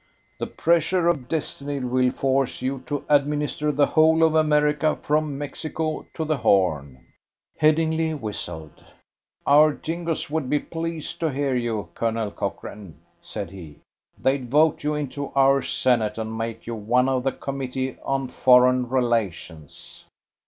[0.39, 6.07] The pressure of destiny will force you to administer the Whole of America from Mexico
[6.15, 7.05] to the Horn."
[7.59, 8.83] Headingly whistled.
[9.45, 13.81] "Our Jingoes would be pleased to hear you, Colonel Cochrane," said he.
[14.17, 18.89] "They'd vote you into our Senate and make you one of the Committee on Foreign
[18.89, 20.07] Relations."